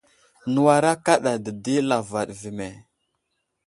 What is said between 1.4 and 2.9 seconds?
dədi lavaɗ ve me.